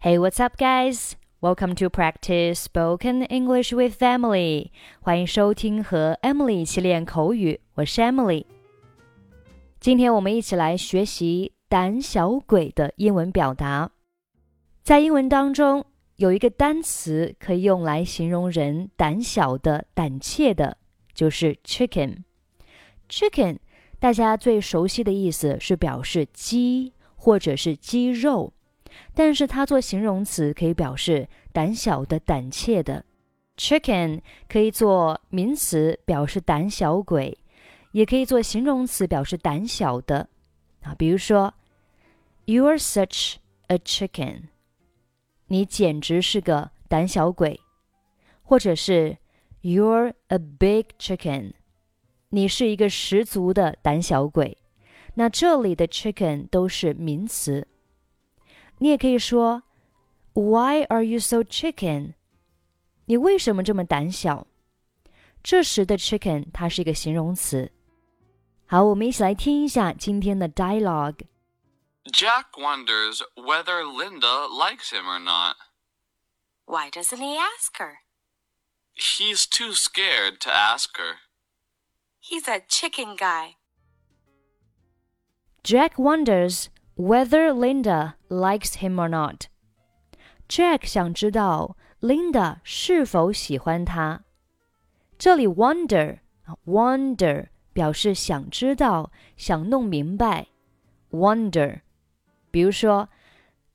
[0.00, 1.16] Hey, what's up, guys?
[1.40, 4.70] Welcome to practice spoken English with Emily.
[5.00, 8.44] 欢迎收听和 Emily 一起练口语，我是 Emily。
[9.80, 13.90] 今天我们一起来学习“胆小鬼”的英文表达。
[14.84, 15.84] 在英文当中，
[16.14, 20.78] 有一个单词可以用来形容人胆小的、胆怯的，
[21.12, 22.18] 就是 chicken。
[23.08, 23.58] chicken
[23.98, 28.52] 大家最熟悉的意思是表示鸡或者是鸡肉。
[29.14, 33.04] 但是它做形容词可以表示胆小的、胆怯的。
[33.56, 37.36] Chicken 可以做名词表示胆小鬼，
[37.90, 40.28] 也可以做形容词表示胆小的。
[40.82, 41.54] 啊，比如说
[42.46, 44.42] ，You're such a chicken，
[45.48, 47.58] 你简直是个胆小鬼；
[48.44, 49.18] 或者是
[49.62, 51.54] You're a big chicken，
[52.28, 54.56] 你是一个十足的胆小鬼。
[55.14, 57.66] 那这里的 chicken 都是名词。
[58.79, 59.63] 你也可以说，
[60.33, 62.15] Why are you so chicken？
[63.05, 64.47] 你为什么这么胆小？
[65.43, 67.71] 这时的 chicken 它是一个形容词。
[68.65, 75.55] 好，我们一起来听一下今天的 dialogue。Jack wonders whether Linda likes him or not.
[76.65, 77.99] Why doesn't he ask her?
[78.95, 81.17] He's too scared to ask her.
[82.19, 83.55] He's a chicken guy.
[85.63, 89.47] Jack wonders whether Linda likes him or not.
[90.47, 94.23] Jack 想知道 Linda 是否喜欢他。
[95.17, 96.19] 这里 wonder
[96.65, 100.47] wonder 表示想知道、想弄明白。
[101.11, 101.81] wonder，
[102.51, 103.09] 比如说，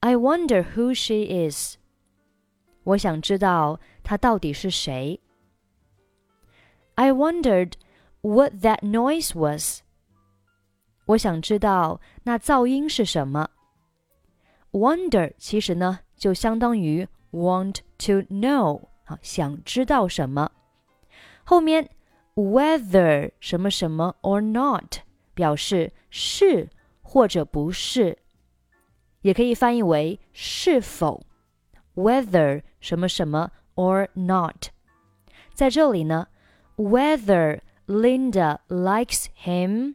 [0.00, 1.76] I wonder who she is。
[2.84, 5.20] 我想知道她到底是谁。
[6.94, 7.72] I wondered
[8.22, 9.82] what that noise was。
[11.08, 13.50] 我想知道那噪音是什么。
[14.72, 20.50] Wonder 其实呢就相当于 want to know 啊，想知道什么。
[21.44, 21.90] 后面
[22.34, 24.98] whether 什么什么 or not
[25.34, 26.70] 表示是
[27.02, 28.18] 或者不是，
[29.20, 31.24] 也可以翻译为是否。
[31.94, 34.68] Whether 什么什么 or not，
[35.52, 36.26] 在这里呢，
[36.76, 39.94] whether Linda likes him。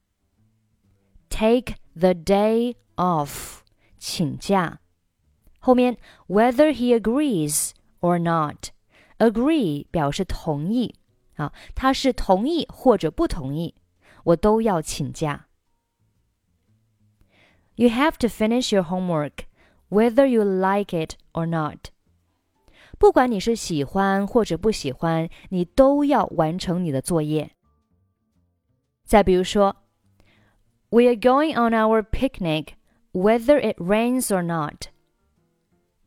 [1.30, 3.58] take the day off，
[3.98, 4.80] 请假。
[5.58, 5.98] 后面
[6.28, 7.70] whether he agrees
[8.00, 10.94] or not，agree 表示同意
[11.34, 13.74] 啊，他是同意或者不同意，
[14.24, 15.48] 我都要请假。
[17.74, 19.46] You have to finish your homework,
[19.90, 21.90] whether you like it or not。
[22.98, 27.50] 不管你是喜欢或者不喜欢，你都要完成你的作业。
[29.04, 29.76] 再比如说。
[30.90, 32.74] We are going on our picnic,
[33.12, 34.88] whether it rains or not.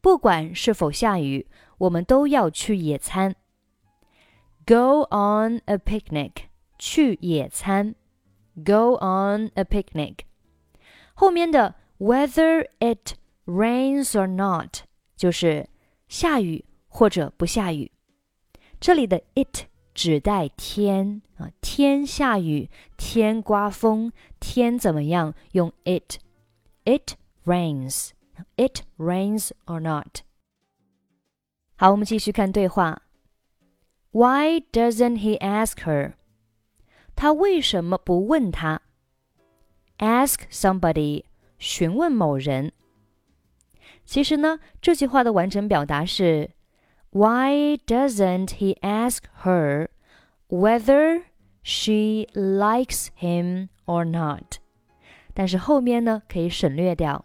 [0.01, 3.35] 不管是否下雨，我们都要去野餐。
[4.66, 6.44] Go on a picnic，
[6.77, 7.95] 去野餐。
[8.55, 10.19] Go on a picnic。
[11.13, 14.83] 后面的 whether it rains or not
[15.17, 15.67] 就是
[16.07, 17.91] 下雨或者不下雨。
[18.79, 25.33] 这里的 it 指代天啊， 天下雨，天刮风，天怎么样？
[25.51, 28.11] 用 it。It rains.
[28.55, 30.22] It rains or not.
[31.75, 33.01] 好，我们继续看对话。
[34.11, 36.13] Why doesn't he ask her？
[37.16, 38.81] 他为什么不问他？
[39.97, 41.25] Ask somebody，
[41.57, 42.72] 询问某人。
[44.05, 46.51] 其实呢，这句话的完整表达是。
[47.12, 49.88] Why doesn't he ask her
[50.47, 51.24] whether
[51.64, 54.58] she likes him or not？
[55.32, 57.25] 但是后面呢可以省略掉。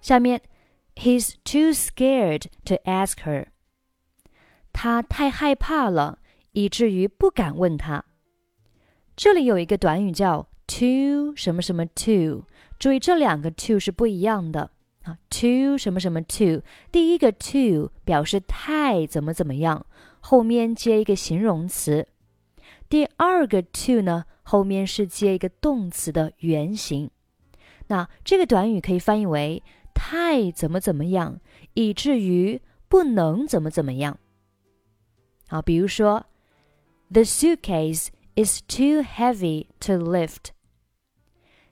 [0.00, 0.42] 下面
[0.94, 3.46] ，He's too scared to ask her。
[4.72, 6.20] 他太害怕了，
[6.52, 8.04] 以至于不敢问他。
[9.16, 12.44] 这里有一个短语叫 too 什么什么 too，
[12.78, 14.70] 注意这两个 too 是不一样的。
[15.02, 16.62] 啊，to 什么什么 to，
[16.92, 19.86] 第一个 to 表示太怎么怎么样，
[20.20, 22.04] 后面接一个形容词；
[22.90, 27.10] 第二个 to 呢，后面是接一个动词的原形。
[27.86, 29.62] 那这个短语可以翻译为
[29.94, 31.40] 太怎么怎么样，
[31.74, 34.18] 以至于不能怎么怎么样。
[35.46, 36.26] 好，比如说
[37.12, 40.50] ，The suitcase is too heavy to lift。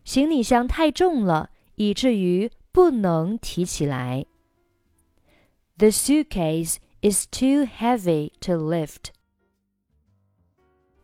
[0.04, 4.24] 行李箱太重了，以至于不能提起来。
[5.76, 9.10] The suitcase is too heavy to lift。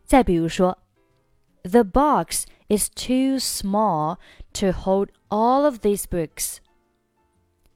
[0.05, 0.77] 再比如说
[1.63, 4.17] ，The box is too small
[4.53, 6.57] to hold all of these books。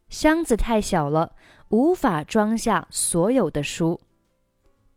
[0.09, 1.35] 箱子太小了，
[1.69, 3.99] 无法装下所有的书。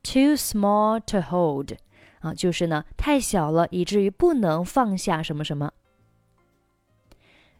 [0.03, 1.77] Too small to hold，
[2.21, 5.73] 啊，就是呢太小了，以至于不能放下什么什么。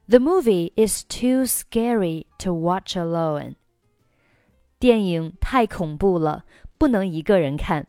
[0.09, 3.55] The movie is too scary to watch alone。
[4.79, 6.45] 电影太恐怖了，
[6.77, 7.87] 不能一个人看。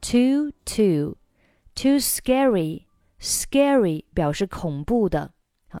[0.00, 1.16] Too too
[1.74, 2.84] too scary
[3.18, 5.32] scary 表示恐怖的，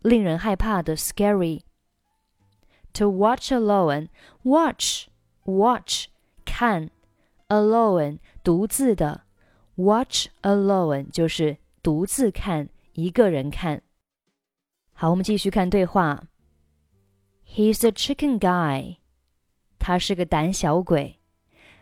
[0.02, 4.08] 令人害怕的 scary。To watch alone
[4.44, 5.08] watch
[5.44, 6.06] watch
[6.44, 6.90] 看
[7.48, 9.24] alone 独自的
[9.76, 13.82] watch alone 就是独自看，一个人看。
[14.92, 16.28] 好，我们继续看对话。
[17.46, 18.98] He's a chicken guy。
[19.78, 21.17] 他是个胆小鬼。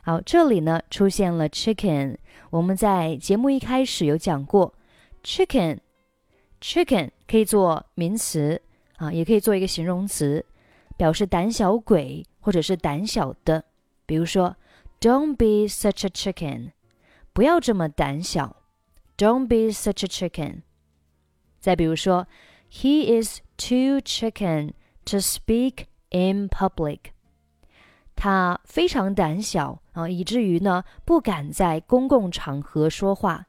[0.07, 2.15] 好，这里呢出现了 chicken。
[2.49, 4.73] 我们在节目一开始有讲过
[5.21, 8.61] ，chicken，chicken 可以做名词
[8.95, 10.45] 啊，也可以做一个形容词，
[10.95, 13.65] 表示胆小鬼或者是胆小的。
[14.05, 14.55] 比如说
[15.01, 16.71] ，Don't be such a chicken，
[17.33, 18.55] 不要这么胆小。
[19.17, 20.61] Don't be such a chicken。
[21.59, 22.25] 再比如说。
[22.69, 24.73] He is too chicken
[25.05, 26.99] to speak in public。
[28.13, 33.47] 他非常胆小啊，以至于呢不敢在公共场合说话。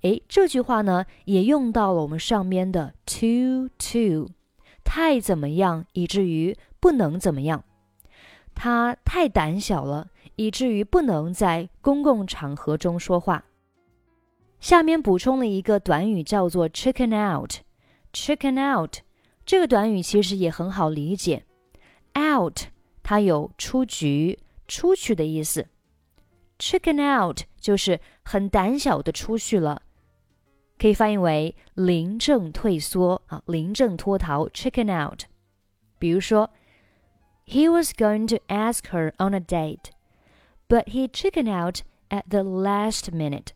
[0.00, 4.28] 诶，这句话呢也用到了我们上面的 too too，
[4.82, 7.62] 太怎么样，以至于不能怎么样。
[8.56, 13.44] 他太胆小了，以至于不能在公共场合中说话。
[14.58, 17.52] 下面补充了一个短语，叫做 chicken out。
[18.12, 18.96] Chicken out
[19.46, 21.44] 这个短语其实也很好理解
[22.16, 22.60] ，out
[23.02, 25.66] 它有出局、出去的意思。
[26.58, 29.82] Chicken out 就是很胆小的出去了，
[30.78, 34.46] 可以翻译为临阵退缩啊，临阵脱逃。
[34.48, 35.24] Chicken out。
[35.98, 36.50] 比如说
[37.46, 39.90] ，He was going to ask her on a date,
[40.68, 43.48] but he chicken out at the last minute。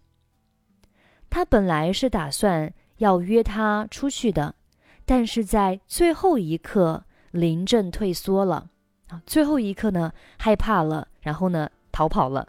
[1.30, 2.74] 他本来是打算。
[2.98, 4.56] 要约她出去的，
[5.04, 8.70] 但是在最后一刻临阵退缩了
[9.06, 9.22] 啊！
[9.24, 12.48] 最后一刻呢，害怕了，然后呢，逃跑了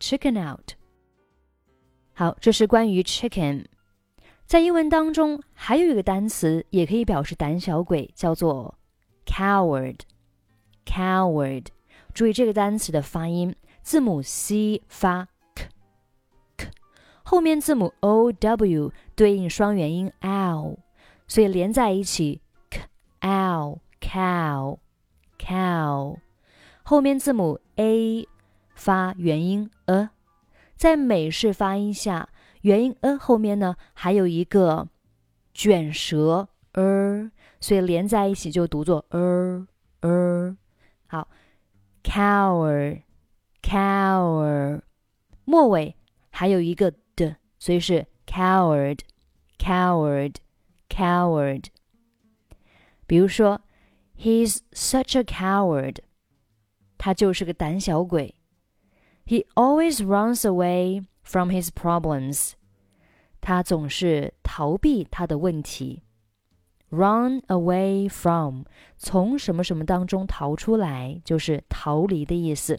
[0.00, 0.72] ，chicken out。
[2.14, 3.66] 好，这是关于 chicken。
[4.46, 8.78] 在英文当中，还有一个单词也可以表示胆小鬼，叫做
[9.26, 9.98] coward。
[10.84, 11.66] coward，
[12.14, 16.70] 注意这个单词的发音，字母 c 发 k，k。
[17.24, 20.78] 后面字母 o w 对应双元音 l，
[21.26, 22.40] 所以连在一起
[22.70, 22.82] k
[23.20, 24.78] l cow
[25.38, 26.16] cow。
[26.84, 28.28] 后面字母 a
[28.76, 30.10] 发元音 a，
[30.76, 32.28] 在美式发音下，
[32.60, 34.88] 元音 a 后面呢还有一个
[35.52, 39.66] 卷舌 er，所以连在一起就读作 er
[40.02, 40.56] er。
[41.08, 41.28] 好
[42.04, 43.02] ，cower
[43.60, 44.82] cower，
[45.44, 45.96] 末尾
[46.30, 47.38] 还有一个的。
[47.58, 49.00] 所以是 coward,
[49.58, 50.36] coward,
[50.88, 51.64] coward。
[53.06, 53.62] 比如说
[54.16, 55.96] ，He's such a coward，
[56.98, 58.35] 他就是个胆小鬼。
[59.26, 62.52] He always runs away from his problems，
[63.40, 66.02] 他总是逃避他的问题。
[66.90, 68.62] Run away from，
[68.96, 72.78] 从什么什么当中逃出来，就是逃离的意思。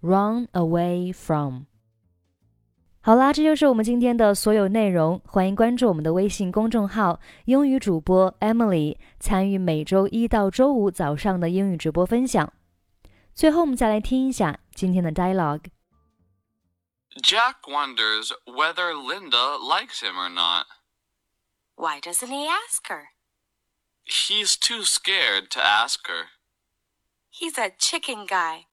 [0.00, 1.64] Run away from。
[3.02, 5.20] 好啦，这就是我们今天的所有内容。
[5.26, 12.50] 欢迎关注我们的微信公众号“英语主播 Emily”，参与每周一到周五早上的英语直播分享。
[13.34, 20.65] 最后，我们再来听一下今天的 dialogue。Jack wonders whether Linda likes him or not.
[21.75, 23.09] Why doesn't he ask her?
[24.03, 26.29] He's too scared to ask her.
[27.29, 28.67] He's a chicken guy.